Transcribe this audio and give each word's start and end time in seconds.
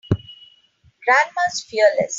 Grandma 1.05 1.41
is 1.51 1.61
fearless. 1.63 2.09